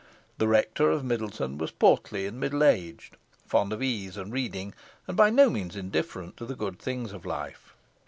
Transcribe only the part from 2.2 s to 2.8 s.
and middle